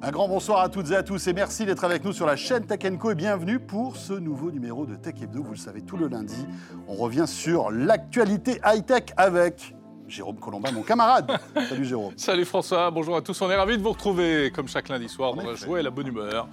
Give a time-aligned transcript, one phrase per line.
[0.00, 2.36] Un grand bonsoir à toutes et à tous et merci d'être avec nous sur la
[2.36, 5.42] chaîne Tech Co et bienvenue pour ce nouveau numéro de Tech Hebdo.
[5.42, 6.46] Vous le savez, tout le lundi,
[6.86, 9.74] on revient sur l'actualité high-tech avec
[10.06, 11.36] Jérôme Colombin, mon camarade.
[11.68, 12.12] Salut Jérôme.
[12.16, 13.42] Salut François, bonjour à tous.
[13.42, 15.90] On est ravis de vous retrouver comme chaque lundi soir dans la joie et la
[15.90, 16.48] bonne humeur.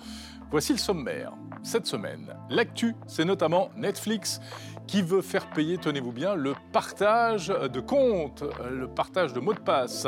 [0.52, 1.34] Voici le sommaire.
[1.64, 4.40] Cette semaine, l'actu, c'est notamment Netflix
[4.86, 9.60] qui veut faire payer, tenez-vous bien, le partage de comptes, le partage de mots de
[9.60, 10.08] passe.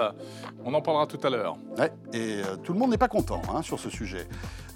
[0.63, 1.57] On en parlera tout à l'heure.
[2.13, 4.27] Et euh, tout le monde n'est pas content hein, sur ce sujet.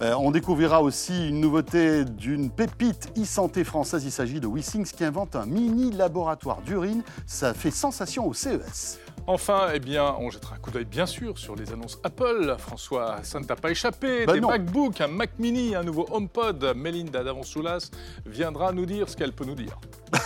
[0.02, 4.04] Euh, on découvrira aussi une nouveauté d'une pépite e-santé française.
[4.04, 7.04] Il s'agit de WeSings qui invente un mini laboratoire d'urine.
[7.28, 9.00] Ça fait sensation au CES.
[9.28, 12.56] Enfin, eh bien, on jettera un coup d'œil bien sûr sur les annonces Apple.
[12.58, 14.26] François, ça ne t'a pas échappé.
[14.26, 14.50] Bah des non.
[14.50, 16.74] MacBooks, un Mac Mini, un nouveau HomePod.
[16.76, 17.92] Melinda Davonsoulas
[18.26, 19.80] viendra nous dire ce qu'elle peut nous dire.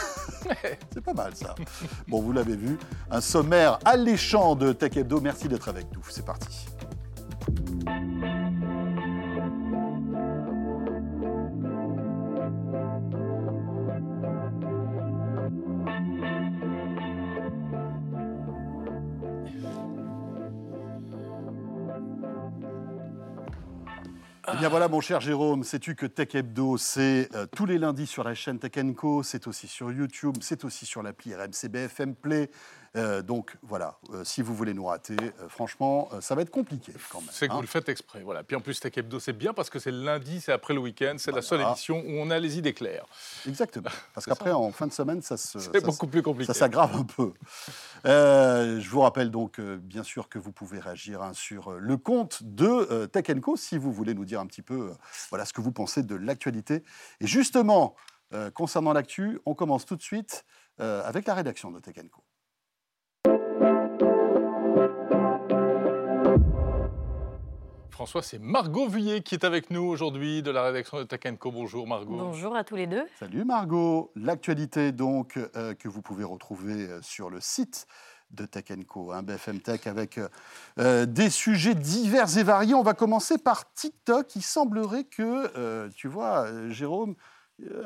[0.93, 1.55] C'est pas mal ça.
[2.07, 2.77] Bon, vous l'avez vu,
[3.09, 5.19] un sommaire alléchant de Tech Hebdo.
[5.19, 6.01] Merci d'être avec nous.
[6.09, 6.67] C'est parti.
[24.69, 28.33] Voilà, mon cher Jérôme, sais-tu que Tech Hebdo, c'est euh, tous les lundis sur la
[28.33, 32.49] chaîne Tech Co, c'est aussi sur YouTube, c'est aussi sur l'appli RMC BFM Play.
[32.95, 36.93] Euh, donc voilà, euh, si vous voulez nous rater, euh, franchement, ça va être compliqué
[37.11, 37.29] quand même.
[37.31, 37.55] C'est que hein.
[37.55, 38.21] vous le faites exprès.
[38.21, 38.43] Voilà.
[38.43, 41.15] Puis en plus, Tech Hebdo, c'est bien parce que c'est lundi, c'est après le week-end,
[41.17, 43.05] c'est la seule émission où on a les idées claires.
[43.47, 43.89] Exactement.
[44.13, 45.59] Parce qu'après, en fin de semaine, ça se.
[45.59, 46.53] C'est beaucoup plus compliqué.
[46.53, 47.33] Ça s'aggrave un peu.
[48.05, 53.05] Je vous rappelle donc, bien sûr, que vous pouvez réagir hein, sur le compte de
[53.07, 54.91] Tech Co si vous voulez nous dire un petit peu
[55.29, 56.83] voilà, ce que vous pensez de l'actualité.
[57.19, 57.95] Et justement,
[58.53, 60.45] concernant l'actu, on commence tout de suite
[60.77, 62.23] avec la rédaction de Tech Co.
[67.95, 71.49] François, c'est Margot Vuillet qui est avec nous aujourd'hui de la rédaction de Tech Co.
[71.49, 72.17] Bonjour Margot.
[72.17, 73.05] Bonjour à tous les deux.
[73.17, 74.11] Salut Margot.
[74.17, 77.87] L'actualité donc euh, que vous pouvez retrouver euh, sur le site
[78.31, 80.19] de Tech Co, hein, BFM Tech, avec
[80.77, 82.73] euh, des sujets divers et variés.
[82.73, 84.35] On va commencer par TikTok.
[84.35, 87.34] Il semblerait que, euh, tu vois, Jérôme, euh,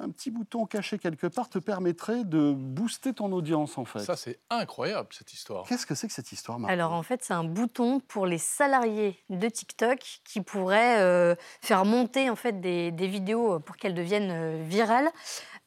[0.02, 4.00] un petit bouton caché quelque part te permettrait de booster ton audience en fait.
[4.00, 5.64] Ça, c'est incroyable cette histoire.
[5.68, 8.40] Qu'est-ce que c'est que cette histoire, Margot Alors en fait, c'est un bouton pour les
[8.40, 13.94] salariés de TikTok qui pourrait euh, faire monter en fait des, des vidéos pour qu'elles
[13.94, 15.10] deviennent euh, virales.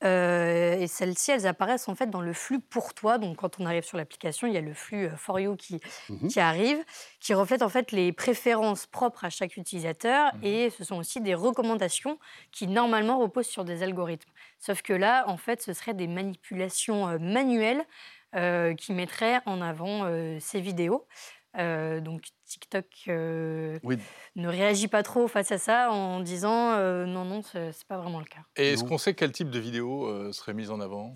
[0.05, 3.19] Euh, et celles-ci, elles apparaissent en fait dans le flux pour toi.
[3.19, 5.81] Donc quand on arrive sur l'application, il y a le flux euh, for you qui,
[6.09, 6.29] Mhm.
[6.29, 6.85] qui arrive,
[7.21, 10.35] qui reflète en fait les préférences propres à chaque utilisateur.
[10.35, 10.41] Mhm.
[10.43, 12.19] Et ce sont aussi des recommandations
[12.51, 13.92] qui normalement reposent sur des algorithmes.
[14.59, 17.85] Sauf que là, en fait, ce seraient des manipulations euh, manuelles
[18.35, 21.07] euh, qui mettraient en avant euh, ces vidéos.
[21.59, 23.99] Euh, donc TikTok euh, Oui.
[24.37, 28.21] ne réagit pas trop face à ça en disant euh, non, non, c'est pas vraiment
[28.21, 28.41] le cas.
[28.57, 31.13] Et est-ce qu'on sait quel type de vidéo euh, serait mise en avant?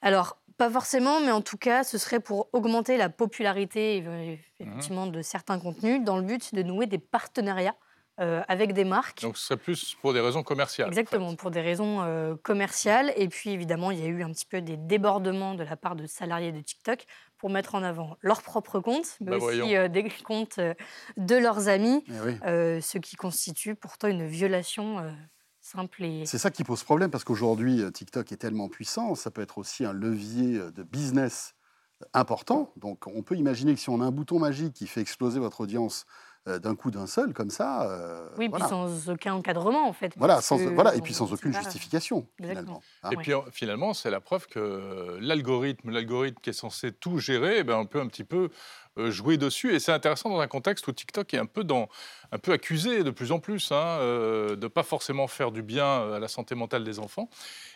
[0.00, 5.06] Alors, pas forcément, mais en tout cas, ce serait pour augmenter la popularité euh, effectivement
[5.08, 7.74] de certains contenus dans le but de nouer des partenariats
[8.20, 9.22] euh, avec des marques.
[9.22, 10.88] Donc ce serait plus pour des raisons commerciales.
[10.88, 11.36] en Exactement, fait.
[11.36, 13.12] pour des raisons euh, commerciales.
[13.16, 15.96] Et puis, évidemment, il y a eu un petit peu des débordements de la part
[15.96, 17.04] de salariés de TikTok
[17.38, 20.74] pour mettre en avant leurs propres comptes, mais Bah, aussi euh, des comptes euh,
[21.16, 22.38] de leurs amis, Eh oui.
[22.46, 25.10] euh, ce qui constitue pourtant une violation euh,
[25.62, 26.26] simple et...
[26.26, 29.58] C'est ça qui pose problème parce qu'aujourd'hui, euh, TikTok est tellement puissant, ça peut être
[29.58, 31.54] aussi un levier euh, de business
[32.14, 32.72] important.
[32.76, 35.60] Donc on peut imaginer que si on a un bouton magique qui fait exploser votre
[35.60, 36.10] audience euh,
[36.58, 37.82] d'un coup d'un seul, comme ça.
[37.88, 38.64] euh, Oui, voilà.
[38.64, 40.12] puis sans aucun encadrement, en fait.
[40.16, 42.80] Voilà, sans- que voilà, et puis sans aucune justification, Exactement.
[42.80, 42.82] finalement.
[43.04, 43.10] hein.
[43.12, 47.58] Et puis en- finalement, c'est la preuve que l'algorithme, l'algorithme qui est censé tout gérer,
[47.58, 48.48] eh ben, on peut un petit peu
[48.98, 49.72] euh, jouer dessus.
[49.72, 51.88] Et c'est intéressant dans un contexte où TikTok est un peu, dans,
[52.32, 56.12] un peu accusé de plus en plus hein, euh, de pas forcément faire du bien
[56.14, 57.30] à la santé mentale des enfants.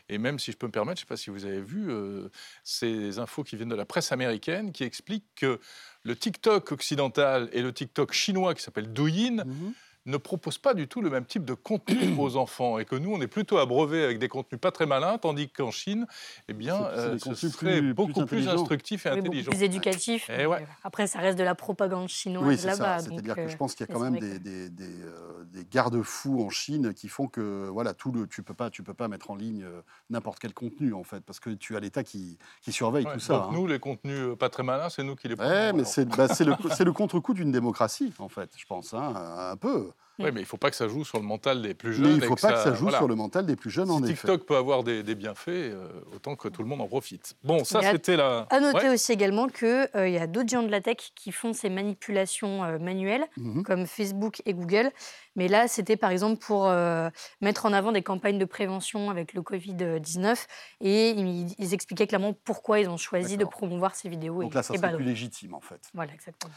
[0.09, 1.91] Et même si je peux me permettre, je ne sais pas si vous avez vu
[1.91, 2.29] euh,
[2.63, 5.61] ces infos qui viennent de la presse américaine qui expliquent que
[6.03, 9.75] le TikTok occidental et le TikTok chinois qui s'appelle Douyin Mhm.
[10.07, 13.11] Ne propose pas du tout le même type de contenu aux enfants et que nous,
[13.13, 16.07] on est plutôt abreuvés avec des contenus pas très malins, tandis qu'en Chine,
[16.49, 19.51] eh bien, euh, ce serait plus- beaucoup plus instructif et Oui, beaucoup intelligent.
[19.51, 20.31] plus éducatif.
[20.37, 20.67] Eh ouais.
[20.83, 22.69] Après, ça reste de la propagande chinoise Oui, ça.
[22.69, 22.99] là-bas.
[22.99, 24.85] C'est-à-dire donc, que je euh, pense qu'il y a quand même des, que- des- des,
[25.03, 28.69] euh, des garde-fous en Chine qui font que voilà, tout le, tu ne peux, pas-
[28.71, 29.81] tu peux pas mettre en ligne euh,
[30.11, 33.21] n'importe quel contenu, en fait, parce que tu as l'État qui, qui surveille Ouais, tout
[33.21, 33.35] ça.
[33.35, 33.51] donc hein.
[33.55, 36.27] nous, les contenus pas très malins, c'est nous qui les Ouais, prenons, mais c'est bah,
[36.29, 39.15] le, c'est le contre-coup d'une démocratie, en fait, je pense, hein,
[39.53, 39.93] un peu.
[40.21, 41.97] Oui, mais il ne faut pas que ça joue sur le mental des plus Mais
[41.97, 42.07] jeunes.
[42.19, 42.99] il ne faut pas que ça joue voilà.
[42.99, 44.15] sur le mental des plus jeunes, en Si effet.
[44.29, 47.35] TikTok peut avoir des, des bienfaits, euh, autant que tout le monde en profite.
[47.43, 48.47] Bon, ça, c'était la.
[48.51, 48.95] À noter Ouais.
[48.95, 52.79] aussi également qu'il y a d'autres géants de la tech qui font ces manipulations euh,
[52.79, 53.65] manuelles, Mhm.
[53.65, 54.93] comme Facebook et Google.
[55.35, 57.11] Mais là, c'était par exemple pour euh,
[57.41, 60.47] mettre en avant des campagnes de prévention avec le Covid-19.
[60.81, 64.43] Et ils, ils expliquaient clairement pourquoi ils ont choisi de promouvoir ces vidéos.
[64.43, 65.81] Donc et- là, ça pas plus légitime, en fait.
[65.93, 66.53] Voilà, exactement.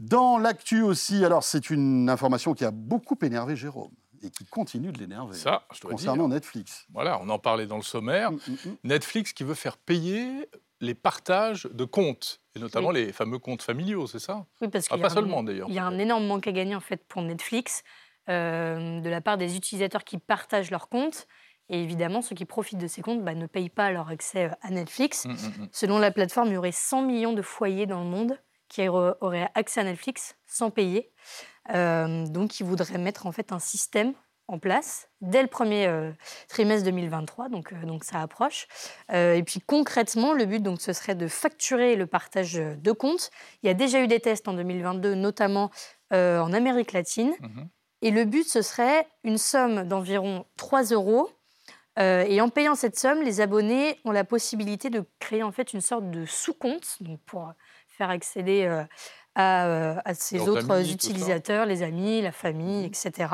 [0.00, 3.92] Dans l'actu aussi, alors c'est une information qui a beaucoup énervé Jérôme
[4.22, 5.34] et qui continue de l'énerver.
[5.36, 6.34] Ça, je dois concernant dire.
[6.36, 6.86] Netflix.
[6.92, 8.32] Voilà, on en parlait dans le sommaire.
[8.32, 8.76] Mm, mm, mm.
[8.84, 10.48] Netflix qui veut faire payer
[10.80, 14.44] les partages de comptes, et notamment les fameux comptes familiaux, c'est ça?
[14.60, 15.68] Oui, parce Ah, qu'il y a Pas un- seulement d'ailleurs.
[15.68, 17.82] Il y a un énorme manque à gagner en fait pour Netflix
[18.28, 21.26] euh, de la part des utilisateurs qui partagent leurs comptes.
[21.70, 24.70] Et évidemment, ceux qui profitent de ces comptes bah, ne payent pas leur accès à
[24.70, 25.24] Netflix.
[25.26, 25.68] Mm, mm, mm.
[25.72, 28.38] Selon la plateforme, il y aurait 100 millions de foyers dans le monde
[28.74, 31.12] qui aura- auraient accès à Netflix sans payer.
[31.72, 34.14] Euh, donc, ils voudraient mettre en fait un système
[34.48, 36.10] en place dès le premier euh,
[36.48, 38.66] trimestre 2023, donc, euh, donc ça approche.
[39.12, 43.30] Euh, et puis concrètement, le but donc ce serait de facturer le partage de comptes.
[43.62, 45.70] Il y a déjà eu des tests en 2022, notamment
[46.10, 47.32] en Amérique latine.
[47.40, 47.68] Mhm.
[48.02, 51.28] Et le but, ce serait une somme d'environ 3 euros.
[51.98, 55.80] Et en payant cette somme, les abonnés ont la possibilité de créer en fait une
[55.80, 57.52] sorte de sous-compte donc pour
[57.96, 58.84] faire accéder euh,
[59.34, 63.28] à, à ces Leurs autres amis, utilisateurs, les amis, la famille, etc.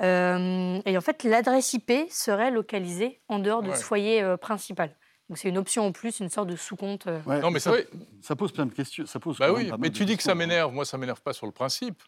[0.00, 3.76] Euh, et en fait, l'adresse IP serait localisée en dehors de Ouais.
[3.76, 4.96] ce foyer euh, principal.
[5.28, 7.06] Donc c'est une option en plus, une sorte de sous-compte.
[7.06, 7.72] euh, Ouais, Non, mais ça,
[8.36, 9.06] pose plein de questions.
[9.06, 10.34] Ça pose Bah oui, mais tu dis que ça hein.
[10.34, 10.72] m'énerve.
[10.72, 12.02] Moi, ça m'énerve pas sur le principe.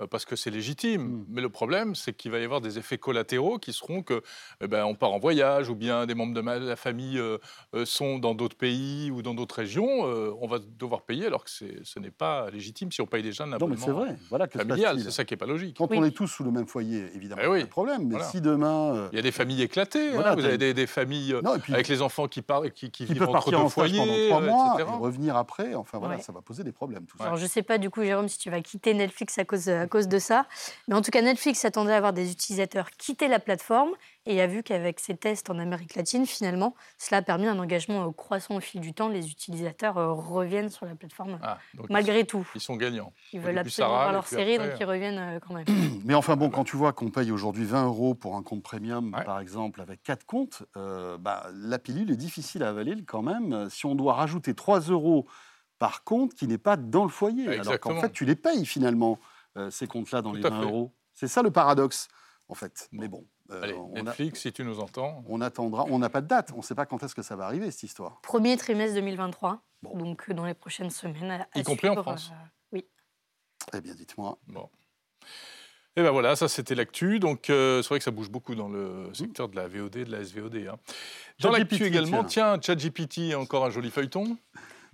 [0.00, 1.02] Euh, Parce que c'est légitime.
[1.02, 1.24] Mm.
[1.28, 4.22] Mais le problème, c'est qu'il va y avoir des effets collatéraux qui seront que
[4.60, 7.38] eh ben, on part en voyage ou bien des membres de ma- la famille euh,
[7.74, 10.06] euh, sont dans d'autres pays ou dans d'autres régions.
[10.06, 13.22] euh, on va devoir payer alors que c'est- ce n'est pas légitime si on paye
[13.22, 14.16] déjà un Non, mais abonnement c'est vrai.
[14.30, 15.00] Voilà, que se familial.
[15.00, 15.76] C'est ça qui n'est pas logique.
[15.78, 15.98] Quand Oui.
[15.98, 18.02] on est tous sous le même foyer, évidemment, Eh oui, pas de problème.
[18.04, 18.24] Mais voilà.
[18.26, 18.94] si demain.
[18.96, 20.14] euh, Il y a des familles éclatées.
[20.16, 20.34] hein.
[20.34, 23.06] Vous avez des, des familles non, et puis, avec les enfants qui, partent, qui, qui
[23.06, 24.90] qui vivent entre deux en foyers, pendant trois mois etc.
[24.94, 25.74] et revenir après.
[25.74, 26.22] Enfin, voilà, Ouais.
[26.22, 27.24] ça va poser des problèmes, tout ça.
[27.24, 29.68] Alors, je ne sais pas du coup, Jérôme, si tu vas quitter Netflix à cause,
[29.86, 30.46] à cause de ça.
[30.88, 33.90] Mais en tout cas, Netflix s'attendait à avoir des utilisateurs quitter la plateforme
[34.26, 38.08] et a vu qu'avec ces tests en Amérique latine, finalement, cela a permis un engagement
[38.08, 39.08] euh, croissant au fil du temps.
[39.08, 42.44] Les utilisateurs euh, reviennent sur la plateforme Ah, malgré tout.
[42.56, 43.12] Ils sont gagnants.
[43.32, 45.64] Ils veulent absolument voir leur série, après, donc ils reviennent euh, quand même.
[46.04, 49.14] Mais enfin, bon, quand tu vois qu'on paye aujourd'hui 20 euros pour un compte premium,
[49.16, 49.24] Ouais.
[49.24, 53.68] par exemple, avec quatre comptes, euh, bah, la pilule est difficile à avaler quand même.
[53.70, 55.26] Si on doit rajouter 3 euros
[55.78, 59.18] par compte qui n'est pas dans le foyer, alors qu'en fait, tu les payes finalement,
[59.56, 60.64] euh, ces comptes-là, dans Tout les à 20 fait.
[60.66, 60.92] euros.
[61.14, 62.08] C'est ça le paradoxe,
[62.48, 62.88] en fait.
[62.92, 65.24] Mais bon, euh, Allez, on, a- Netflix, si tu nous entends.
[65.28, 65.84] on attendra.
[65.88, 66.52] On n'a pas de date.
[66.54, 68.20] On ne sait pas quand est-ce que ça va arriver, cette histoire.
[68.20, 69.96] Premier trimestre 2023, Bon.
[69.96, 71.30] donc euh, dans les prochaines semaines.
[71.30, 72.30] à- Y à compris en France.
[72.32, 72.86] euh, oui.
[73.74, 74.38] Eh bien, dites-moi.
[74.48, 74.68] Bon.
[75.98, 77.18] Et ben voilà, ça c'était l'actu.
[77.18, 80.12] Donc euh, c'est vrai que ça bouge beaucoup dans le secteur de la VOD, de
[80.12, 80.56] la SVOD.
[80.70, 80.76] hein.
[81.40, 84.36] Dans l'actu également, tiens, ChatGPT, encore un joli feuilleton.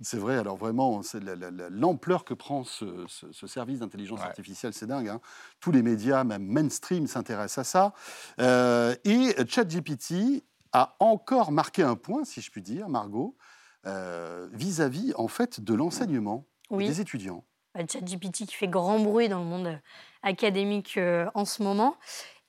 [0.03, 3.79] C'est vrai, alors vraiment, c'est la- la- la- l'ampleur que prend ce, ce- ce service
[3.79, 4.25] d'intelligence Ouais.
[4.25, 5.07] artificielle, c'est dingue.
[5.07, 5.21] hein.
[5.59, 7.93] Tous les médias, même mainstream, s'intéressent à ça.
[8.39, 13.37] Euh, et ChatGPT a encore marqué un point, si je puis dire, Margot,
[13.85, 16.87] euh, vis-à-vis en fait de l'enseignement Oui.
[16.87, 17.43] des étudiants.
[17.75, 19.79] Bah, ChatGPT qui fait grand bruit dans le monde
[20.21, 21.95] académique euh, en ce moment.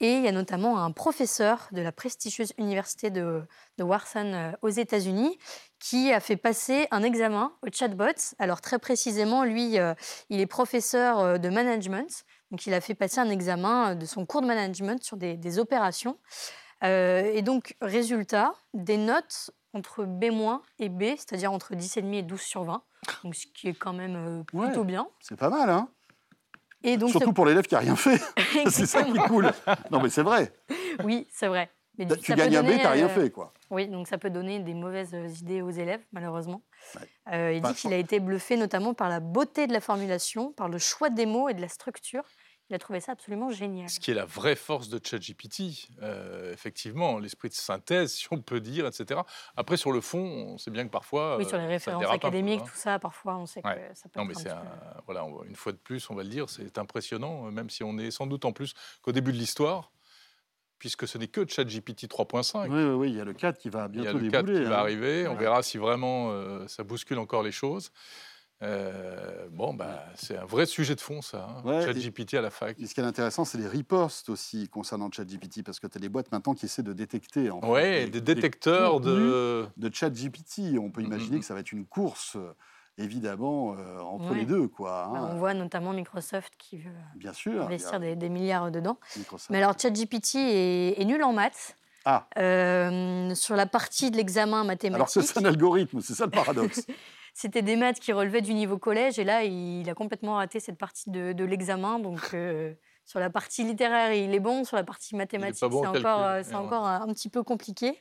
[0.04, 3.42] Et il y a notamment un professeur de la prestigieuse université de,
[3.78, 5.38] de Wharton euh, aux États-Unis
[5.78, 8.34] qui a fait passer un examen au chatbot.
[8.38, 9.94] Alors très précisément, lui, euh,
[10.28, 12.24] il est professeur euh, de management.
[12.50, 15.58] Donc il a fait passer un examen de son cours de management sur des, des
[15.58, 16.18] opérations.
[16.82, 22.40] Euh, et donc, résultat, des notes entre B- et B, c'est-à-dire entre 10,5 et 12
[22.42, 22.82] sur 20.
[23.24, 24.66] Donc, ce qui est quand même Ouais.
[24.66, 25.08] plutôt bien.
[25.20, 25.88] C'est pas mal, hein
[26.86, 28.18] Et donc, Surtout pour l'élève qui a rien fait.
[28.18, 28.24] ce-
[28.70, 29.50] c'est ça qui cool.
[29.90, 30.52] Non, mais c'est vrai.
[31.02, 31.70] Oui, c'est vrai.
[31.98, 33.52] Mais du- Tu ça gagnes un B, donner, t'as rien euh, fait, quoi.
[33.70, 36.62] Oui, donc ça peut donner des mauvaises euh, idées aux élèves, malheureusement.
[36.96, 37.08] Ouais.
[37.32, 40.52] Euh, il Bah, dit qu'il a été bluffé notamment par la beauté de la formulation,
[40.52, 42.24] par le choix des mots et de la structure.
[42.70, 43.90] Il a trouvé ça absolument génial.
[43.90, 48.40] Ce qui est la vraie force de ChatGPT, euh, effectivement, l'esprit de synthèse, si on
[48.40, 49.20] peut dire, etc.
[49.54, 51.36] Après, sur le fond, on sait bien que parfois.
[51.36, 52.66] Oui, sur les euh, références peu, académiques, hein.
[52.66, 53.90] tout ça, parfois, on sait que Ouais.
[53.94, 56.08] ça peut Non, être mais un c'est un- peu- voilà, on une fois de plus,
[56.08, 59.12] on va le dire, c'est impressionnant, même si on est sans doute en plus qu'au
[59.12, 59.92] début de l'histoire,
[60.78, 62.70] puisque ce n'est que ChatGPT 3.5.
[62.70, 64.30] Oui, oui, oui, il y a le 4 qui va Il y a bientôt le
[64.30, 64.64] 4 débouler.
[64.64, 64.80] qui va hein.
[64.80, 65.28] arriver.
[65.28, 65.38] On Ouais.
[65.38, 67.90] verra si vraiment euh, ça bouscule encore les choses.
[68.64, 71.46] Euh, bon, bah, c'est un vrai sujet de fond, ça.
[71.48, 71.62] hein.
[71.64, 72.78] Ouais, ChatGPT à la fac.
[72.80, 76.00] Et ce qui est intéressant, c'est les reposts aussi concernant ChatGPT, parce que tu as
[76.00, 77.50] des boîtes maintenant qui essaient de détecter.
[77.50, 79.66] En les- des détecteurs de.
[79.76, 80.78] de ChatGPT.
[80.80, 82.36] On peut Mm, imaginer mm, que ça va être une course
[82.96, 84.38] évidemment euh, entre Ouais.
[84.38, 84.68] les deux.
[84.68, 85.28] Quoi, Bah, hein.
[85.32, 87.52] on voit notamment Microsoft qui veut Bien sûr.
[87.52, 88.98] il y a investir des, des milliards dedans.
[89.16, 89.50] Microsoft.
[89.50, 91.76] Mais alors, ChatGPT est, est nul en maths.
[92.06, 92.28] Ah.
[92.38, 96.30] Euh, sur la partie de l'examen Alors que mathématique, c'est un algorithme, c'est ça le
[96.30, 96.86] paradoxe.
[97.34, 99.18] c'était des maths qui relevaient du niveau collège.
[99.18, 101.98] Et là, il a complètement raté cette partie de, de l'examen.
[101.98, 102.72] Donc, euh,
[103.04, 104.64] sur la partie littéraire, il est bon.
[104.64, 106.54] Sur la partie mathématique, bon c'est encore, euh, ouais.
[106.54, 108.00] encore un, un petit peu compliqué.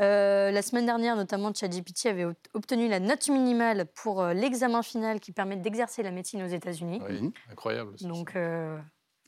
[0.00, 5.20] Euh, la semaine dernière, notamment, ChatGPT avait obtenu la note minimale pour euh, l'examen final
[5.20, 7.02] qui permet d'exercer la médecine aux États-Unis.
[7.06, 7.32] Oui, Mhm.
[7.50, 7.96] incroyable.
[8.02, 8.78] Donc, euh,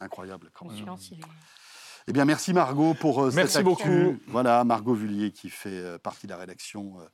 [0.01, 0.51] Incroyable.
[0.55, 0.75] quand même.
[0.79, 1.25] confiance, il est...
[2.09, 3.85] Eh bien, merci Margot pour euh, Merci cette actu.
[3.85, 4.19] beaucoup.
[4.29, 7.05] Voilà, Margot Vullier qui fait euh, partie de la rédaction euh,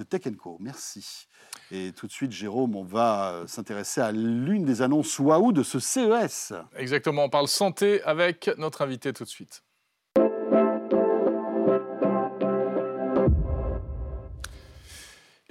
[0.00, 0.56] de Tech Co.
[0.60, 1.28] Merci.
[1.70, 5.62] Et tout de suite, Jérôme, on va euh, s'intéresser à l'une des annonces waouh de
[5.62, 6.54] ce CES.
[6.76, 9.62] Exactement, on parle santé avec notre invité tout de suite.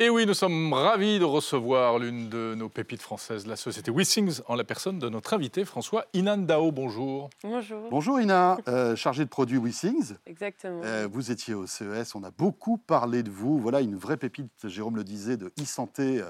[0.02, 4.40] Et oui, nous sommes ravis de recevoir l'une de nos pépites françaises, la société Wissings,
[4.48, 6.72] en la personne de notre invité François Inandao.
[6.72, 7.30] Bonjour.
[7.44, 7.90] Bonjour.
[7.90, 10.14] Bonjour Ina, euh, chargée de produits Wissings.
[10.26, 10.80] Exactement.
[10.86, 13.60] Euh, vous étiez au CES, on a beaucoup parlé de vous.
[13.60, 16.24] Voilà une vraie pépite, Jérôme le disait, de e-santé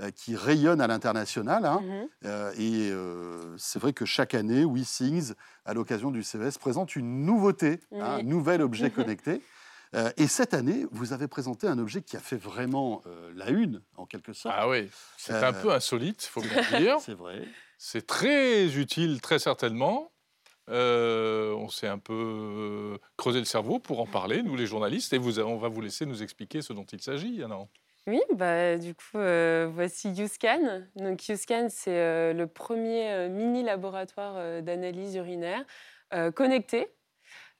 [0.00, 1.66] euh, qui rayonne à l'international.
[1.66, 1.82] hein.
[1.82, 2.08] Mhm.
[2.24, 5.34] Euh, et euh, c'est vrai que chaque année, WeSings,
[5.66, 8.24] à l'occasion du CES, présente une nouveauté, hein, un Oui.
[8.24, 9.42] nouvel objet connecté.
[9.94, 13.50] Euh, et cette année, vous avez présenté un objet qui a fait vraiment euh, la
[13.50, 14.54] une, en quelque sorte.
[14.56, 16.96] Ah oui, c'est Euh, un peu insolite, il faut bien le dire.
[17.00, 17.42] C'est vrai.
[17.78, 20.12] C'est très utile, très certainement.
[20.68, 25.12] Euh, on s'est un peu euh, creusé le cerveau pour en parler, nous les journalistes,
[25.12, 27.42] et vous, on va vous laisser nous expliquer ce dont il s'agit.
[27.42, 27.58] Anna.
[28.06, 30.82] Oui, bah, du coup, euh, voici YouScan.
[30.96, 35.64] Donc, YouScan, c'est euh, le premier euh, mini laboratoire euh, d'analyse urinaire
[36.14, 36.86] euh, connecté euh,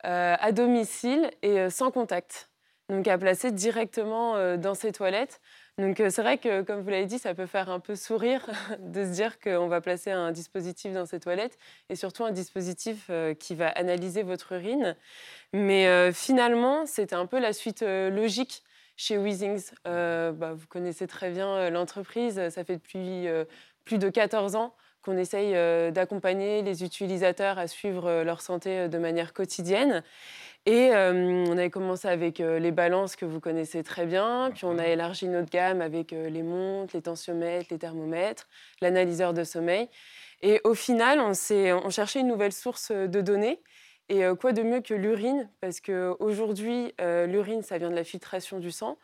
[0.04, 2.50] à domicile et euh, sans contact.
[2.90, 5.40] Donc, à placer directement euh, dans ses toilettes.
[5.78, 8.50] Donc, euh, c'est vrai que, comme vous l'avez dit, ça peut faire un peu sourire
[8.80, 11.56] de se dire qu'on va placer un dispositif dans ses toilettes
[11.88, 14.96] et surtout un dispositif euh, qui va analyser votre urine.
[15.52, 18.64] Mais euh, finalement, c'était un peu la suite euh, logique
[18.96, 19.70] chez Weezings.
[19.86, 22.48] Euh, bah, vous connaissez très bien euh, l'entreprise.
[22.50, 23.44] Ça fait depuis euh,
[23.84, 28.78] plus de 14 ans qu'on essaye euh, d'accompagner les utilisateurs à suivre euh, leur santé
[28.80, 30.02] euh, de manière quotidienne.
[30.66, 34.66] Et euh, on avait commencé avec euh, les balances que vous connaissez très bien, puis
[34.66, 38.46] on a élargi notre gamme avec euh, les montres, les tensiomètres, les thermomètres,
[38.82, 39.88] l'analyseur de sommeil.
[40.42, 43.60] Et au final, on, on cherchait une nouvelle source de données.
[44.08, 45.48] Et quoi de mieux que l'urine?
[45.60, 48.98] Parce qu'aujourd'hui, l'urine, ça vient de la filtration du sang.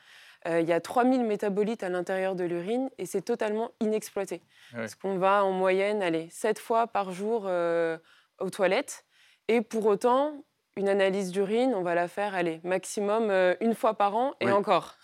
[0.46, 4.42] Euh, Il y a 3000 métabolites à l'intérieur de l'urine et c'est totalement inexploité.
[4.72, 4.80] Ouais.
[4.80, 7.98] Parce qu'on va en moyenne aller 7 fois par jour euh,
[8.40, 9.04] aux toilettes.
[9.48, 10.44] Et pour autant,
[10.76, 14.46] une analyse d'urine, on va la faire, allez, maximum euh, une fois par an et
[14.46, 14.52] Oui.
[14.52, 14.94] encore.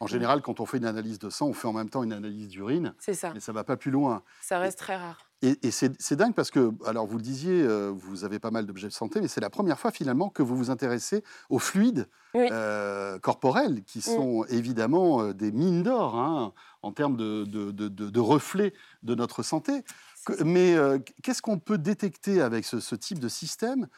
[0.00, 2.12] En général, quand on fait une analyse de sang, on fait en même temps une
[2.12, 4.22] analyse d'urine, C'est ça, mais ça ne va pas plus loin.
[4.42, 5.25] ça reste très rare.
[5.42, 8.64] Et, et c'est dingue parce que, alors vous le disiez, euh, vous avez pas mal
[8.64, 12.08] d'objets de santé, mais c'est la première fois finalement que vous vous intéressez aux fluides
[12.34, 12.48] Oui.
[12.50, 18.20] euh, corporels, qui sont évidemment euh, des mines d'or hein, en termes de, de, de-
[18.20, 19.82] reflets de notre santé.
[20.24, 20.74] Que- mais
[21.22, 23.88] qu'est-ce qu'on peut détecter avec ce, ce type de système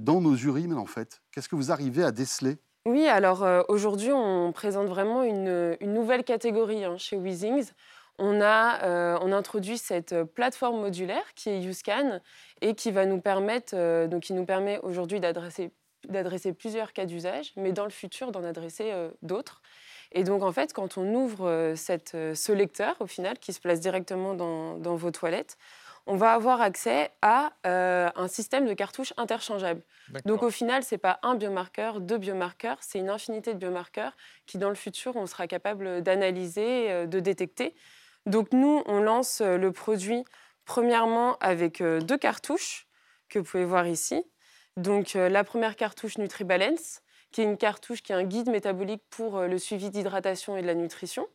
[0.00, 1.22] dans nos urines en fait?
[1.30, 2.58] Qu'est-ce que vous arrivez à déceler?
[2.86, 7.70] Oui, alors aujourd'hui, on présente vraiment une, une nouvelle catégorie hein, chez Weezings.
[8.18, 12.20] On a, euh, on introduit cette euh, plateforme modulaire qui est YouScan
[12.60, 15.70] et qui va nous permettre, euh, donc qui nous permet aujourd'hui d'adresser
[16.08, 19.60] d'adresser plusieurs cas d'usage, mais dans le futur d'en adresser euh, d'autres.
[20.12, 23.80] Et donc en fait, quand on ouvre cette, ce lecteur au final qui se place
[23.80, 25.58] directement dans, dans vos toilettes,
[26.06, 29.82] on va avoir accès à euh, un système de cartouches interchangeables.
[30.24, 34.12] Donc au final, ce n'est pas un biomarqueur, deux biomarqueurs, c'est une infinité de biomarqueurs
[34.46, 37.74] qui, dans le futur, on sera capable d'analyser, de détecter.
[38.26, 40.24] Donc nous, on lance euh, le produit
[40.64, 42.86] premièrement avec euh, deux cartouches
[43.28, 44.22] que vous pouvez voir ici.
[44.76, 47.00] Donc euh, la première cartouche NutriBalance,
[47.32, 50.66] qui est une cartouche qui est un guide métabolique pour le suivi d'hydratation et de
[50.66, 51.26] la nutrition.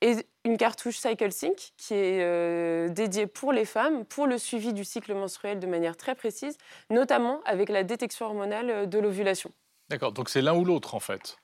[0.00, 5.14] Et une cartouche CycleSync qui est dédiée pour les femmes, pour le suivi du cycle
[5.14, 6.58] menstruel de manière très précise,
[6.90, 9.52] notamment avec la détection hormonale de l'ovulation.
[9.88, 11.38] D'accord, donc c'est l'un ou l'autre en fait.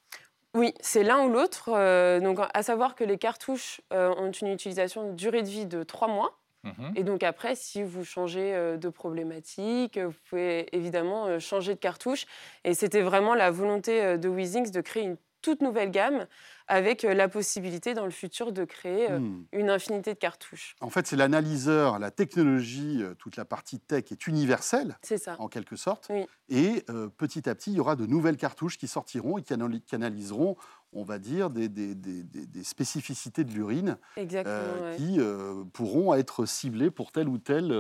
[0.55, 1.71] Oui, c'est l'un ou l'autre.
[1.75, 5.83] euh, donc, à savoir que les cartouches euh, ont une utilisation, durée de vie de
[5.83, 6.39] trois mois.
[6.65, 6.93] Mhm.
[6.97, 12.27] Et donc après, si vous changez euh, de problématique, vous pouvez évidemment changer de cartouche.
[12.65, 16.27] Et c'était vraiment la volonté de Weezings de créer une toute nouvelle gamme
[16.67, 19.45] avec euh, la possibilité dans le futur de créer euh, Hmm.
[19.53, 20.77] une infinité de cartouches.
[20.81, 25.37] En fait, c'est l'analyseur, la technologie, euh, toute la partie tech est universelle, ça.
[25.39, 26.09] en quelque sorte.
[26.11, 26.27] Oui.
[26.49, 29.53] Et euh, petit à petit, il y aura de nouvelles cartouches qui sortiront et qui
[29.55, 30.57] anal- qui analyseront,
[30.93, 34.97] on va dire, des, des- des- des- des spécificités de l'urine euh, ouais.
[34.97, 37.73] qui euh, pourront être ciblées pour telle ou telle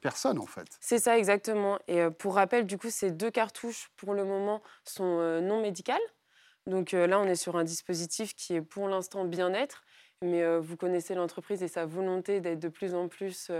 [0.00, 0.66] personne, en fait.
[0.80, 1.78] C'est ça exactement.
[1.88, 6.00] Et pour rappel, du coup, ces deux cartouches, pour le moment, sont non médicales.
[6.66, 9.82] Donc là, on est sur un dispositif qui est pour l'instant bien-être.
[10.24, 13.50] Mais vous connaissez l'entreprise et sa volonté d'être de plus en plus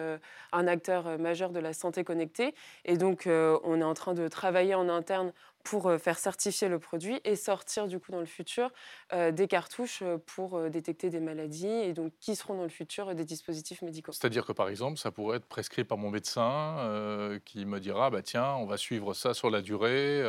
[0.52, 2.54] un acteur majeur de la santé connectée.
[2.84, 5.32] Et donc, on est en train de travailler en interne
[5.62, 8.70] pour euh, faire certifier le produit et sortir du coup dans le futur
[9.12, 13.14] euh, des cartouches euh, pour détecter des maladies et donc qui seront dans le futur
[13.14, 14.12] des dispositifs médicaux.
[14.12, 18.22] C'est-à-dire que par exemple, ça pourrait être prescrit par mon médecin qui me dira bah,
[18.22, 20.22] tiens, on va suivre ça sur la durée,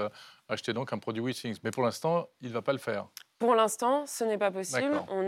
[0.50, 1.58] achetez donc un produit WeThings.
[1.63, 3.08] Mais pour l'instant, il ne va pas le faire.
[3.40, 5.02] Pour l'instant, ce n'est pas possible.
[5.10, 5.24] On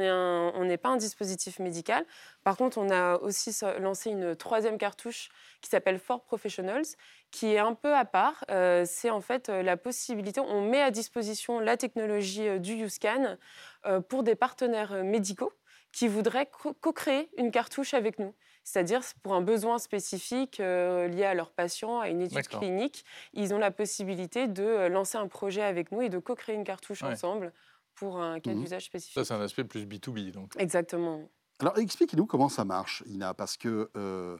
[0.64, 2.06] n'est pas un dispositif médical.
[2.44, 5.30] Par contre, on a aussi lancé une troisième cartouche
[5.62, 6.86] qui s'appelle For Professionals,
[7.32, 8.46] qui est un peu à part.
[8.50, 12.74] Euh, c'est en fait euh, la possibilité, on met à disposition la technologie euh, du
[12.76, 13.38] USCAN
[13.86, 15.52] euh, pour des partenaires médicaux
[15.92, 18.34] qui voudraient co- co-créer une cartouche avec nous.
[18.64, 23.54] C'est-à-dire pour un besoin spécifique euh, lié à leurs patients, à une étude clinique, ils
[23.54, 27.12] ont la possibilité de lancer un projet avec nous et de co-créer une cartouche Ouais.
[27.12, 27.54] ensemble
[27.96, 28.62] pour un cas Mhm.
[28.64, 29.26] d'usage Ça, spécifique.
[29.26, 30.32] c'est un aspect plus B2B.
[30.32, 30.52] Donc.
[30.58, 31.30] Exactement.
[31.60, 34.38] Alors, expliquez-nous comment ça marche, Ina, parce que euh,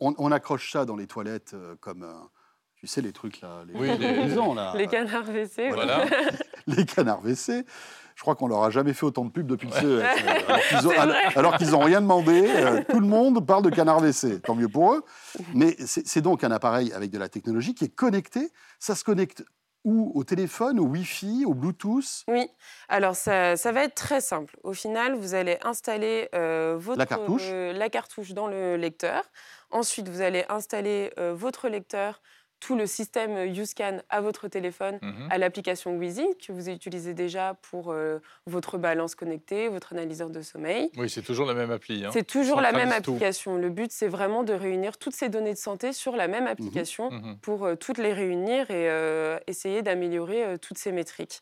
[0.00, 2.12] on, on accroche ça dans les toilettes euh, comme, euh,
[2.76, 5.70] tu sais, les trucs là, les, Oui, les- là, Les canards WC.
[5.70, 6.04] Voilà.
[6.68, 7.64] les canards WC.
[8.14, 11.36] Je crois qu'on leur a jamais fait autant de pubs depuis le CES.
[11.36, 12.48] alors qu'ils n'ont rien demandé.
[12.88, 14.40] tout le monde parle de canards WC.
[14.40, 15.04] Tant mieux pour eux.
[15.54, 18.50] Mais c'est c'est donc un appareil avec de la technologie qui est connecté.
[18.80, 19.44] Ça se connecte
[19.84, 22.48] où Au téléphone, au Wi-Fi, au Bluetooth Oui,
[22.88, 24.56] alors ça, ça va être très simple.
[24.62, 27.42] Au final, vous allez installer euh, votre, La cartouche.
[27.50, 29.24] euh, la cartouche dans le lecteur.
[29.70, 32.20] Ensuite, vous allez installer euh, votre lecteur,
[32.60, 35.28] tout le système USCAN à votre téléphone, Mhm.
[35.30, 40.42] à l'application Wheezy que vous utilisez déjà pour euh, votre balance connectée, votre analyseur de
[40.42, 40.90] sommeil.
[40.96, 42.04] Oui, c'est toujours la même appli.
[42.04, 42.10] hein.
[42.12, 43.12] C'est toujours la même tout.
[43.12, 43.56] application.
[43.56, 47.10] Le but, c'est vraiment de réunir toutes ces données de santé sur la même application
[47.10, 47.38] Mhm.
[47.40, 51.40] pour euh, toutes les réunir et euh, essayer d'améliorer euh, toutes ces métriques.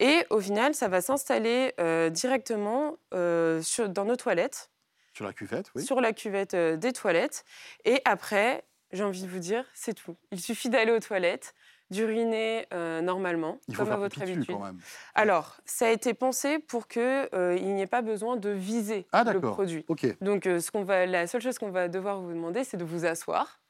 [0.00, 4.70] Et au final, ça va s'installer euh, directement euh, sur- dans nos toilettes,
[5.12, 5.84] sur la cuvette, oui.
[5.84, 7.44] sur la cuvette euh, des toilettes.
[7.84, 8.64] Et après,
[8.94, 10.16] j'ai envie de vous dire, c'est tout.
[10.32, 11.54] Il suffit d'aller aux toilettes,
[11.90, 14.56] d'uriner euh, normalement, Il faut comme à votre pipi dessus, habitude.
[14.56, 14.78] quand même.
[15.14, 19.34] Alors, ça a été pensé pour qu'il n'y ait pas besoin de viser Ah, le
[19.34, 19.52] d'accord.
[19.54, 19.84] produit.
[19.88, 20.06] Ok.
[20.22, 22.84] Donc, euh, ce qu'on va, la seule chose qu'on va devoir vous demander, c'est de
[22.84, 23.60] vous asseoir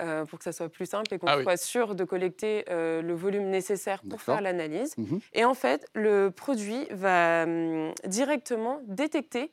[0.00, 1.42] euh, pour que ça soit plus simple et qu'on Ah oui.
[1.42, 4.96] soit sûr de collecter euh, le volume nécessaire pour faire l'analyse.
[4.96, 5.20] Mhm.
[5.32, 9.52] Et en fait, le produit va hum, directement détecter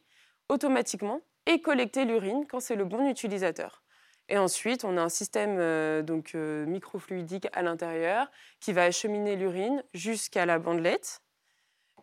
[0.50, 3.82] automatiquement et collecter l'urine quand c'est le bon utilisateur.
[4.30, 9.36] Et ensuite, on a un système euh, donc euh, microfluidique à l'intérieur qui va acheminer
[9.36, 11.22] l'urine jusqu'à la bandelette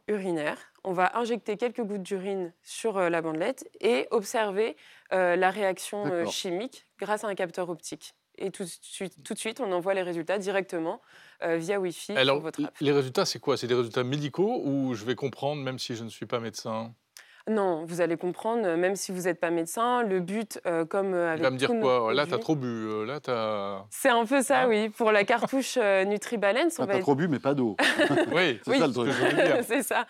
[0.08, 0.58] urinaire.
[0.84, 4.76] On va injecter quelques gouttes d'urine sur euh, la bandelette et observer
[5.12, 8.14] euh, la réaction euh, chimique grâce à un capteur optique.
[8.38, 11.00] Et tout de suite, tout de suite on envoie les résultats directement
[11.42, 12.74] euh, via Wi-Fi Alors, sur votre app.
[12.80, 13.56] les résultats, c'est quoi?
[13.56, 16.94] C'est des résultats médicaux ou je vais comprendre même si je ne suis pas médecin?
[17.50, 21.12] Non, vous allez comprendre, euh, même si vous n'êtes pas médecin, le but, euh, comme
[21.12, 23.06] euh, avec Il va me dire quoi Là, tu as produits- trop bu.
[23.06, 23.84] Là, tu as.
[23.90, 24.88] C'est un peu ça, Hein oui.
[24.90, 27.76] Pour la cartouche euh, NutriBalance, on Ah, va T'as trop bu, mais pas d'eau.
[28.32, 29.10] Oui, C'est ça le truc.
[29.66, 30.06] c'est ça.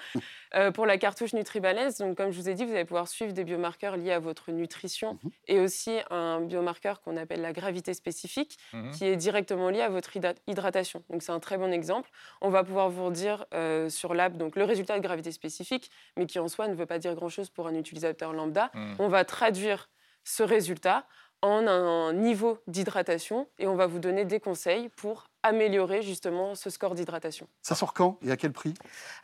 [0.55, 3.33] Euh, pour la cartouche NutriBalance, donc comme je vous ai dit, vous allez pouvoir suivre
[3.33, 5.31] des biomarqueurs liés à votre nutrition Mhm.
[5.49, 8.91] et aussi un biomarqueur qu'on appelle la gravité spécifique, Mhm.
[8.93, 11.03] qui est directement lié à votre hydra- hydratation.
[11.09, 12.11] Donc c'est un très bon exemple.
[12.43, 16.27] On va pouvoir vous dire euh, sur l'app donc le résultat de gravité spécifique, mais
[16.27, 18.71] qui en soi ne veut pas dire grand-chose pour un utilisateur lambda.
[18.75, 18.97] Mhm.
[18.99, 19.89] On va traduire
[20.25, 21.07] ce résultat
[21.43, 26.71] en un niveau d'hydratation et on va vous donner des conseils pour améliorer justement ce
[26.71, 27.49] score d'hydratation.
[27.63, 28.75] Ça sort quand et à quel prix?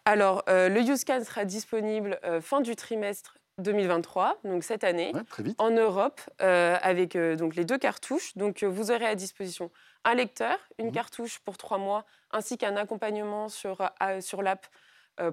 [0.04, 5.24] Alors, euh, le USCAN sera disponible euh, fin du trimestre 2023, donc cette année, Ouais,
[5.24, 5.60] Très vite.
[5.60, 8.36] en Europe, euh, avec donc les deux cartouches.
[8.36, 9.70] Donc, vous aurez à disposition
[10.04, 10.92] un lecteur, une Mhm.
[10.92, 14.66] cartouche pour trois mois, ainsi qu'un accompagnement sur, sur l'app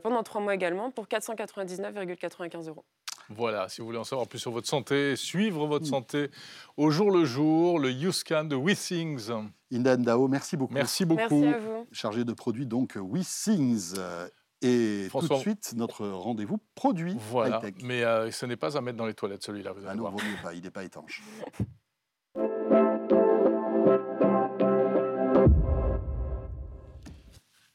[0.01, 2.83] pendant trois mois également, pour 499,95 euros.
[3.29, 5.89] Voilà, si vous voulez en savoir plus sur votre santé, suivre votre Mm.
[5.89, 6.31] santé
[6.77, 9.31] au jour le jour, le YouScan de WeThings.
[9.73, 10.73] Inda Ndao, merci beaucoup.
[10.73, 11.41] Merci beaucoup.
[11.41, 11.87] Merci à vous.
[11.91, 13.93] Chargé de produits, donc WeSings.
[13.97, 14.27] Euh,
[14.61, 15.35] Et tout François.
[15.37, 19.13] de suite, notre rendez-vous produit Voilà, mais euh, ce n'est pas à mettre dans les
[19.13, 20.13] toilettes celui-là, vous allez Ah non, voir.
[20.13, 21.21] vaut mieux pas, il n'est pas étanche.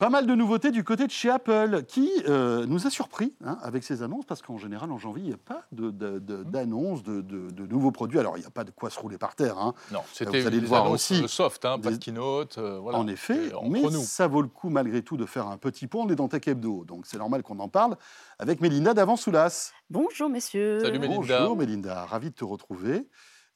[0.01, 3.59] Pas mal de nouveautés du côté de chez Apple, qui euh, nous a surpris hein,
[3.61, 7.03] avec ses annonces, parce qu'en général, en janvier, il n'y a pas de- de- d'annonces
[7.03, 8.19] de, de- de nouveaux produits.
[8.19, 10.43] Alors, il n'y a pas de quoi se rouler par terre, hein, Non, vous c'était
[10.51, 11.23] des voir aussi.
[11.23, 12.57] euh, soft, hein, pas Des- de keynote.
[12.57, 12.97] euh, voilà.
[12.99, 13.91] en effet, mais nous.
[14.01, 16.05] ça vaut le coup malgré tout de faire un petit pont.
[16.07, 17.99] On est dans Tech Hebdo, donc c'est normal qu'on en parle
[18.39, 19.71] avec Mélinda d'Avant-Soulas.
[19.91, 20.81] Bonjour messieurs.
[20.81, 21.41] Salut, Mélinda.
[21.41, 23.07] Bonjour Mélinda, ravi de te retrouver.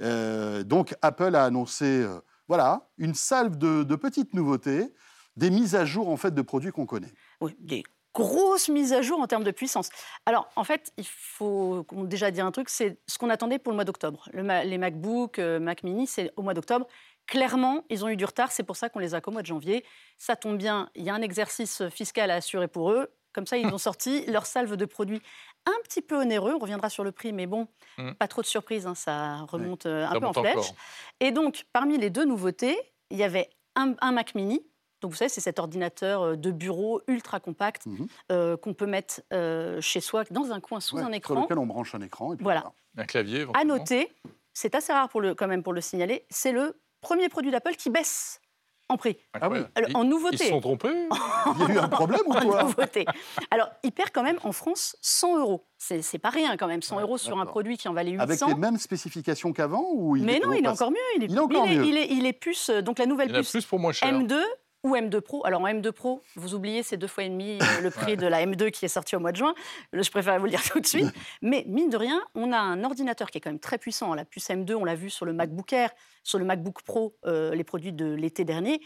[0.02, 4.92] Euh, donc Apple a annoncé euh, voilà, une salve de, de petites nouveautés,
[5.36, 7.12] des mises à jour en fait de produits qu'on connaît.
[7.40, 7.82] Oui, des
[8.14, 9.88] grosses mises à jour en termes de puissance.
[10.24, 13.74] Alors, en fait, il faut déjà dire un truc, c'est ce qu'on attendait pour le
[13.76, 14.28] mois d'octobre.
[14.32, 16.86] Le les MacBook, euh, Mac Mini, c'est au mois d'octobre.
[17.26, 19.46] Clairement, ils ont eu du retard, c'est pour ça qu'on les a qu'au mois de
[19.46, 19.84] janvier.
[20.18, 23.08] Ça tombe bien, il y a un exercice fiscal à assurer pour eux.
[23.32, 25.20] Comme ça, ils ont sorti leur salve de produits
[25.66, 26.52] un petit peu onéreux.
[26.54, 27.66] On reviendra sur le prix, mais bon,
[27.96, 28.12] Mm.
[28.14, 30.56] pas trop de surprise, hein, ça remonte euh, un Ça peu en flèche.
[30.56, 30.74] encore.
[31.20, 32.76] Et donc, parmi les deux nouveautés,
[33.10, 34.60] il y avait un, un Mac Mini.
[35.04, 38.06] Donc, vous savez, c'est cet ordinateur euh, de bureau ultra compact Mhm.
[38.32, 41.42] euh, qu'on peut mettre euh, chez soi dans un coin sous Ouais, un Sur écran.
[41.42, 42.32] lequel on branche un écran.
[42.32, 42.72] Et puis Voilà.
[42.96, 43.44] Un clavier.
[43.52, 44.10] À noter,
[44.54, 47.74] c'est assez rare pour le, quand même pour le signaler, c'est le premier produit d'Apple
[47.76, 48.40] qui baisse
[48.88, 49.18] en prix.
[49.34, 49.70] Incroyable.
[49.74, 50.36] Alors, Ils- en Ils nouveauté.
[50.38, 51.08] se sont trompés
[51.58, 52.62] Il y a eu un problème ou en quoi?
[52.62, 53.04] nouveauté.
[53.50, 55.66] Alors, il perd quand même en France 100 euros.
[55.78, 58.22] C'est pas rien quand même, 100 Ouais, euros sur un produit qui en valait 800.
[58.22, 60.96] Avec les mêmes spécifications qu'avant ou il Mais non, il est encore mieux.
[61.16, 61.84] Il est, Il est encore il est- mieux.
[61.86, 64.08] il est- il est puce, donc la nouvelle en puce plus pour moins cher.
[64.10, 64.40] M2
[64.84, 65.44] ou M2 Pro.
[65.44, 68.26] Alors en M2 Pro, vous oubliez, c'est deux fois et demi euh, le prix de
[68.26, 69.54] la M2 qui est sortie au mois de juin.
[69.92, 71.12] Je préfère vous le dire tout de suite.
[71.42, 74.14] Mais mine de rien, on a un ordinateur qui est quand même très puissant.
[74.14, 75.90] La puce M2, on l'a vu sur le MacBook Air,
[76.22, 78.80] sur le MacBook Pro, euh, les produits de l'été dernier.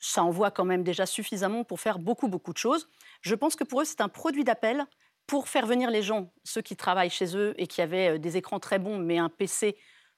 [0.00, 2.88] Ça envoie quand même déjà suffisamment pour faire beaucoup, beaucoup de choses.
[3.20, 4.84] Je pense que pour eux, c'est un produit d'appel
[5.26, 8.36] pour faire venir les gens, ceux qui travaillent chez eux et qui avaient euh, des
[8.38, 9.76] écrans très bons, mais un PC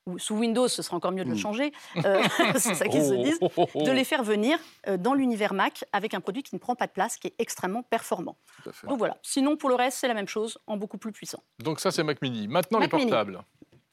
[0.08, 1.38] ou sous Windows, ce sera encore mieux de le Mm.
[1.38, 1.72] changer.
[2.04, 2.22] Euh,
[2.56, 3.82] c'est ça qu'ils se Oh, disent oh, oh, oh.
[3.84, 6.86] de les faire venir euh, dans l'univers Mac avec un produit qui ne prend pas
[6.86, 8.36] de place, qui est extrêmement performant.
[8.84, 9.16] Donc voilà.
[9.22, 11.42] Sinon, pour le reste, c'est la même chose, en beaucoup plus puissant.
[11.60, 12.48] Donc ça, c'est Mac Mini.
[12.48, 13.10] Maintenant, Mac les Mini.
[13.10, 13.40] portables.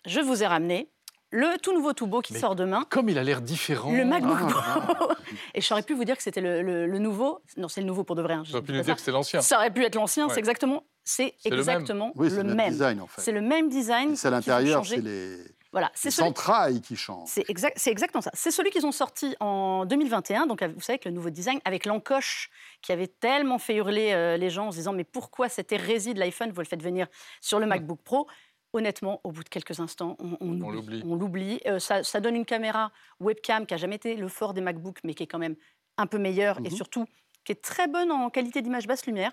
[0.05, 0.89] Je vous ai ramené
[1.31, 2.85] le tout nouveau tout beau qui Mais sort demain.
[2.89, 3.91] Comme il a l'air différent.
[3.91, 5.11] Le MacBook Ah, Pro.
[5.55, 7.41] Et j'aurais pu vous dire que c'était le, le- le nouveau.
[7.57, 8.35] Non, c'est le nouveau pour de vrai.
[8.35, 8.83] hein, je Tu aurais dis pu ça.
[8.83, 9.41] dire que c'était l'ancien.
[9.41, 10.33] Ça aurait pu être l'ancien, Ouais.
[10.33, 11.59] c'est exactement, c'est C'est le même.
[11.59, 13.21] exactement Oui, c'est le même design en fait.
[13.21, 14.15] C'est le même design.
[14.15, 15.37] C'est à l'intérieur, c'est les,
[15.75, 17.27] Voilà, c'est celui centrailles qui changent.
[17.27, 18.31] C'est exact, c'est exactement ça.
[18.33, 20.47] C'est celui qu'ils ont sorti en 2021.
[20.47, 22.49] Donc, vous savez que le nouveau design, avec l'encoche
[22.81, 26.13] qui avait tellement fait hurler euh, les gens en se disant Mais pourquoi cette hérésie
[26.13, 27.07] de l'iPhone, vous le faites venir
[27.41, 28.25] sur le MacBook Pro?
[28.71, 30.71] Honnêtement, au bout de quelques instants, on, on On oublie.
[30.77, 31.03] l'oublie.
[31.05, 31.59] On l'oublie.
[31.65, 34.99] Euh, ça, ça donne une caméra webcam qui n'a jamais été le fort des MacBooks,
[35.03, 35.55] mais qui est quand même
[35.97, 36.71] un peu meilleure et Mhm.
[36.71, 37.05] surtout
[37.43, 39.31] qui est très bonne en qualité d'image basse lumière.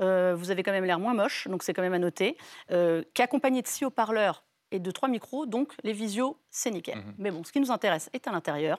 [0.00, 2.36] Euh, vous avez quand même l'air moins moche, donc c'est quand même à noter.
[2.70, 6.70] Euh, qui est accompagné de six haut-parleurs et de trois micros, donc les visios, c'est
[6.70, 6.98] nickel.
[6.98, 7.14] Mhm.
[7.18, 8.78] Mais bon, ce qui nous intéresse est à l'intérieur.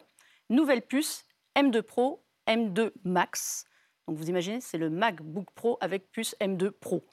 [0.49, 1.25] Nouvelle puce
[1.55, 3.65] M2 Pro, M2 Max.
[4.07, 7.05] Donc vous imaginez, c'est le MacBook Pro avec puce M2 Pro.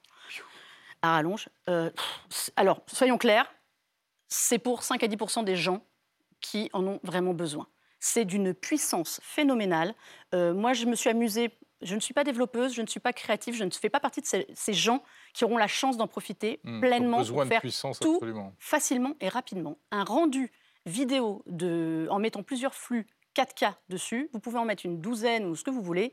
[1.03, 1.49] À rallonge.
[1.69, 1.91] Euh,
[2.57, 3.53] alors, soyons clairs,
[4.29, 5.85] c'est pour 5 à 10% des gens
[6.41, 7.69] qui en ont vraiment besoin.
[8.01, 9.95] C'est d'une puissance phénoménale.
[10.35, 11.51] Euh, moi, je me suis amusée.
[11.81, 14.21] Je ne suis pas développeuse, je ne suis pas créative, je ne fais pas partie
[14.21, 17.61] de ces, ces gens qui auront la chance d'en profiter Hmm, pleinement pour de faire
[17.61, 18.15] puissance, tout.
[18.15, 18.55] absolument.
[18.59, 19.79] facilement et rapidement.
[19.91, 20.51] Un rendu
[20.87, 25.55] vidéo de, en mettant plusieurs flux 4K dessus, vous pouvez en mettre une douzaine ou
[25.55, 26.13] ce que vous voulez,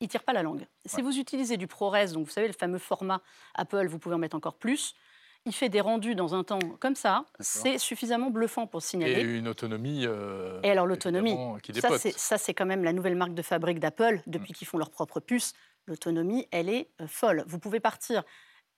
[0.00, 0.66] il tire pas la langue.
[0.86, 3.22] Si vous utilisez du ProRes, donc vous savez le fameux format
[3.54, 4.94] Apple, vous pouvez en mettre encore plus.
[5.46, 9.20] Il fait des rendus dans un temps comme ça, c'est suffisamment bluffant pour Et signaler.
[9.22, 10.04] une autonomie.
[10.04, 11.36] euh, Et alors l'autonomie,
[12.16, 15.20] Ça, c'est, quand même la nouvelle marque de fabrique d'Apple depuis qu'ils font leur propre
[15.20, 15.52] puce.
[15.86, 17.44] L'autonomie, elle est euh, folle.
[17.46, 18.24] Vous pouvez partir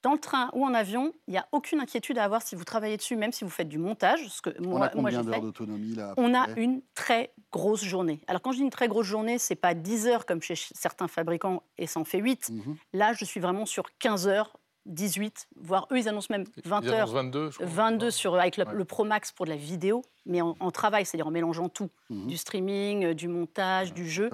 [0.03, 1.13] dans le train ou en avion.
[1.27, 3.69] Il n'y a aucune inquiétude à avoir si vous travaillez dessus, même si vous faites
[3.69, 4.29] du montage.
[4.29, 5.41] Ce que On moi, a moi, combien j'ai d'heures fait.
[5.41, 8.21] d'autonomie là On a une très grosse journée.
[8.29, 10.73] Alors quand je dis une très grosse journée, c'est pas 10 heures comme chez ch-
[10.77, 12.51] certains fabricants et ça en fait 8.
[12.51, 12.77] Mhm.
[12.93, 14.57] Là, je suis vraiment sur 15 heures,
[14.89, 16.95] 18, voire eux, ils annoncent même 20 Ils heures.
[16.97, 17.67] annoncent 22, je crois.
[17.67, 18.75] 22 sur, avec le, Ouais.
[18.75, 21.91] le Pro Max pour de la vidéo, mais en, en travail, c'est-à-dire en mélangeant tout,
[22.11, 22.27] Mhm.
[22.27, 24.31] du streaming, euh, du montage, du jeu.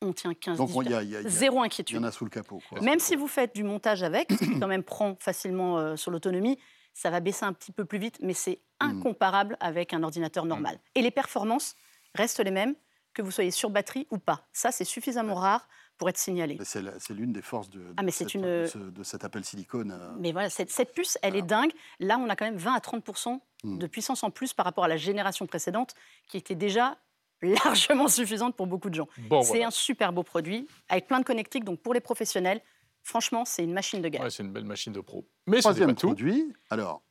[0.00, 1.62] On tient 15 Donc 18 il y, a- y a- il y a- Zéro il
[1.62, 1.98] y inquiétude.
[1.98, 2.60] en a sous le capot.
[2.68, 2.80] quoi.
[2.80, 6.10] Même si vous faites du montage avec, ce qui quand même prend facilement euh, sur
[6.10, 6.58] l'autonomie,
[6.94, 8.86] ça va baisser un petit peu plus vite, mais c'est Mm.
[8.98, 10.78] incomparable avec un ordinateur normal.
[10.96, 11.76] Et les performances
[12.16, 12.74] restent les mêmes,
[13.14, 14.44] que vous soyez sur batterie ou pas.
[14.52, 15.68] Ça, c'est suffisamment rare
[16.02, 16.58] pour être signalé.
[16.64, 16.82] C'est
[17.14, 19.44] l'une des forces de, de Ah, mais c'est cette- une- de ce- de cet Apple
[19.44, 19.88] Silicon.
[19.88, 21.70] euh, Mais voilà, cette, cette puce, elle est dingue.
[22.00, 23.78] Là, on a quand même 20 à 30 Mm.
[23.78, 25.94] de puissance en plus par rapport à la génération précédente,
[26.26, 26.96] qui était déjà
[27.42, 29.06] largement suffisante pour beaucoup de gens.
[29.28, 29.68] Bon, c'est voilà.
[29.68, 31.62] un super beau produit, avec plein de connectiques.
[31.62, 32.60] Donc pour les professionnels,
[33.04, 34.22] franchement, c'est une machine de guerre.
[34.22, 35.24] Ouais, c'est une belle machine de pro.
[35.46, 36.08] Mais Troisième pas tout.
[36.08, 36.52] produit.
[36.70, 37.02] Alors,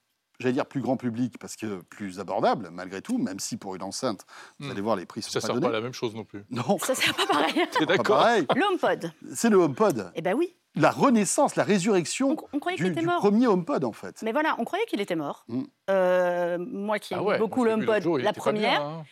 [0.41, 3.83] j'allais dire plus grand public parce que plus abordable malgré tout, même si pour une
[3.83, 4.25] enceinte,
[4.59, 4.71] vous Hmm.
[4.71, 5.65] allez voir les prix sont Ça pas sert donnés.
[5.67, 6.43] pas à la même chose non plus.
[6.49, 7.53] Non, Ça, c'est pas pareil.
[7.77, 8.25] T'es d'accord.
[8.55, 9.13] Le HomePod.
[9.33, 10.55] C'est le HomePod, Eh ben oui.
[10.75, 13.19] la renaissance, la résurrection On, on croyait qu'il du, était du mort.
[13.19, 14.21] premier HomePod en fait.
[14.23, 15.45] Mais voilà, on croyait qu'il était mort.
[15.47, 15.63] Mm.
[15.89, 19.03] Euh, moi qui aime Ah ouais, beaucoup le HomePod, jour, la bien, première, hein.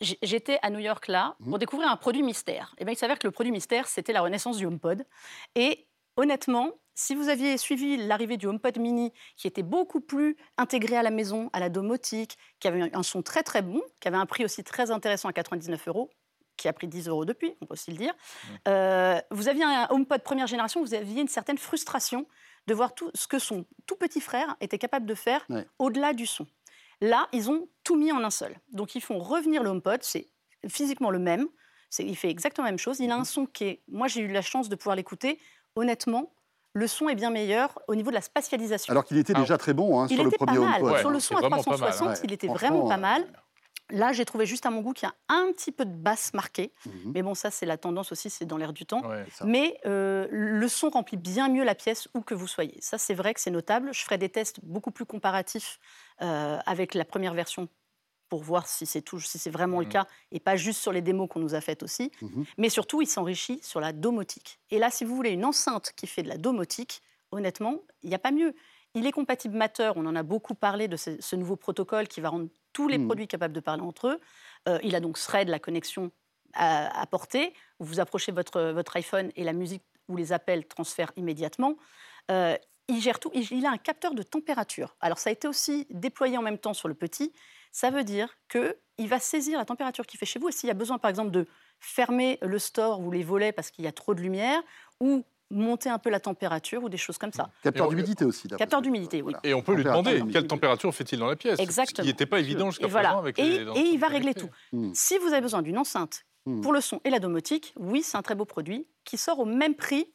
[0.00, 1.48] j'étais à New York là Mm.
[1.50, 2.74] pour découvrir un produit mystère.
[2.78, 5.04] Et bien, il s'avère que le produit mystère, c'était la renaissance du HomePod.
[5.54, 10.96] Et honnêtement, si vous aviez suivi l'arrivée du HomePod mini, qui était beaucoup plus intégré
[10.96, 14.16] à la maison, à la domotique, qui avait un son très très bon, qui avait
[14.18, 16.10] un prix aussi très intéressant à 99 euros,
[16.58, 18.14] qui a pris 10 euros depuis, on peut aussi le dire.
[18.68, 22.26] Euh, vous aviez un HomePod première génération, vous aviez une certaine frustration
[22.66, 25.66] de voir tout ce que son tout petit frère était capable de faire Ouais.
[25.78, 26.46] au-delà du son.
[27.00, 28.54] Là, ils ont tout mis en un seul.
[28.70, 30.28] Donc, ils font revenir le HomePod, c'est
[30.68, 31.48] physiquement le même,
[31.98, 33.00] il fait exactement la même chose.
[33.00, 33.82] Il a un son qui est...
[33.88, 35.38] Moi, j'ai eu la chance de pouvoir l'écouter.
[35.76, 36.32] Honnêtement,
[36.74, 38.90] le son est bien meilleur au niveau de la spatialisation.
[38.90, 40.82] Alors qu'il était Ah, déjà très bon hein, il sur le était pas premier mal.
[40.82, 42.14] Ouais, Sur le son à vraiment pas mal, 360, ouais.
[42.24, 43.26] il était vraiment pas euh, mal.
[43.90, 46.32] Là, j'ai trouvé juste à mon goût qu'il y a un petit peu de basse
[46.32, 46.72] marquée.
[46.86, 49.02] Mhm, Mais bon, ça, c'est la tendance aussi, c'est dans l'air du temps.
[49.06, 49.26] Ouais.
[49.44, 52.78] Mais euh, le son remplit bien mieux la pièce où que vous soyez.
[52.80, 53.90] Ça, c'est vrai que c'est notable.
[53.92, 55.78] Je ferai des tests beaucoup plus comparatifs
[56.22, 57.68] euh, avec la première version
[58.32, 59.92] pour voir si c'est si c'est vraiment le Mhm.
[59.92, 62.10] cas et pas juste sur les démos qu'on nous a faites aussi.
[62.22, 62.46] Mhm.
[62.56, 64.58] Mais surtout, il s'enrichit sur la domotique.
[64.70, 68.14] Et là, si vous voulez une enceinte qui fait de la domotique, honnêtement, il n'y
[68.14, 68.54] a pas mieux.
[68.94, 72.22] Il est compatible Matter, on en a beaucoup parlé de ce, ce nouveau protocole qui
[72.22, 73.06] va rendre tous les Mhm.
[73.06, 74.20] produits capables de parler entre eux.
[74.66, 76.10] Euh, il a donc Thread, la connexion
[76.54, 80.66] à, à portée, où vous approchez votre, votre iPhone et la musique ou les appels
[80.66, 81.76] transfèrent immédiatement.
[82.30, 82.56] Euh,
[82.88, 83.30] il gère tout.
[83.34, 84.96] Il, il a un capteur de température.
[85.00, 87.32] Alors, ça a été aussi déployé en même temps sur le petit.
[87.72, 90.48] Ça veut dire qu'il va saisir la température qu'il fait chez vous.
[90.48, 91.46] Et s'il y a besoin, par exemple, de
[91.80, 94.62] fermer le store ou les volets parce qu'il y a trop de lumière,
[95.00, 97.50] ou monter un peu la température ou des choses comme ça.
[97.62, 98.48] Capteur d'humidité aussi.
[98.48, 99.32] Capteur d'humidité, oui.
[99.32, 99.40] voilà.
[99.44, 101.58] Et on peut lui demander quelle température fait-il dans la pièce?
[101.58, 101.96] Exactement.
[101.96, 103.18] Ce qui n'était pas évident jusqu'à Et présent voilà.
[103.18, 104.48] avec Et, les et il va régler connectées.
[104.70, 104.76] tout.
[104.76, 104.94] Hmm.
[104.94, 106.60] Si vous avez besoin d'une enceinte Hmm.
[106.60, 109.44] pour le son et la domotique, oui, c'est un très beau produit qui sort au
[109.44, 110.12] même prix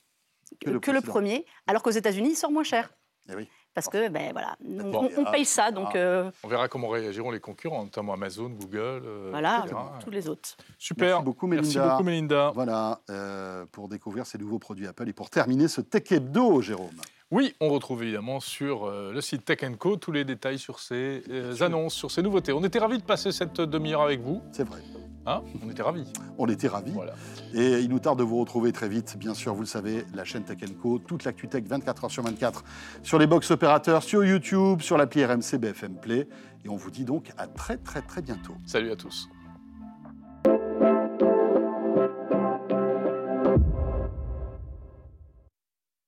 [0.60, 2.90] Que le que le premier, alors qu'aux États-Unis, il sort moins cher.
[3.30, 3.48] Eh oui.
[3.78, 5.98] Parce que, ben voilà, on, Bon, on ah, paye ça, donc ah.
[5.98, 9.04] euh, On verra comment réagiront les concurrents, notamment Amazon, Google.
[9.06, 9.76] euh, voilà, etc.
[10.04, 10.58] tous les autres.
[10.80, 11.08] Super.
[11.10, 11.92] Merci beaucoup, Merci Mélinda.
[11.92, 12.52] beaucoup, Mélinda.
[12.56, 16.90] Voilà, euh, pour découvrir ces nouveaux produits Apple et pour terminer ce Tech Hebdo, Jérôme.
[17.30, 21.62] Oui, on retrouve évidemment sur le site Tech Co tous les détails sur ces euh,
[21.62, 22.54] annonces, sur ces nouveautés.
[22.54, 24.42] On était ravis de passer cette demi-heure avec vous.
[24.54, 24.80] C'est vrai.
[25.28, 26.06] Hein on était ravis.
[26.38, 26.92] On était ravis.
[26.92, 27.14] Voilà.
[27.54, 29.18] Et il nous tarde de vous retrouver très vite.
[29.18, 32.24] Bien sûr, vous le savez, la chaîne Tech Co, toute l'actu tech 24 heures sur
[32.24, 32.64] 24
[33.04, 36.30] sur les box opérateurs, sur YouTube, sur l'appli RMC BFM Play.
[36.64, 38.56] Et on vous dit donc à très très très bientôt.
[38.66, 39.30] Salut à tous.